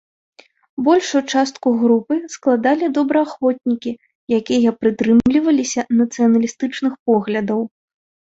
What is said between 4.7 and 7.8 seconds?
прытрымліваліся нацыяналістычных поглядаў.